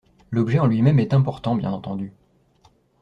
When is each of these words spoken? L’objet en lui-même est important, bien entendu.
L’objet 0.31 0.57
en 0.57 0.65
lui-même 0.65 0.97
est 0.97 1.13
important, 1.13 1.53
bien 1.55 1.71
entendu. 1.71 2.11